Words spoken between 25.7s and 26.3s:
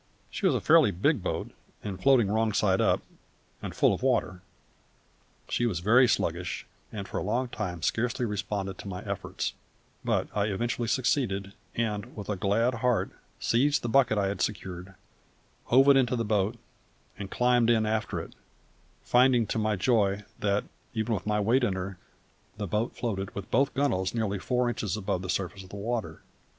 water.